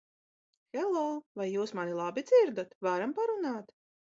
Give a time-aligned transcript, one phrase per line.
[0.77, 1.03] Hello,
[1.41, 2.75] vai jūs mani labi dzirdat?
[2.89, 3.73] Varam parunāt?